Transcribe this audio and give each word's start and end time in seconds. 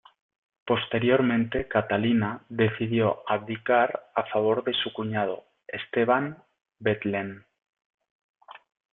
Posteriormente, 0.65 1.67
Catalina 1.67 2.43
decidió 2.49 3.21
abdicar 3.27 4.09
a 4.15 4.23
favor 4.31 4.63
de 4.63 4.73
su 4.73 4.91
cuñado 4.91 5.43
Esteban 5.67 6.41
Bethlen. 6.79 7.45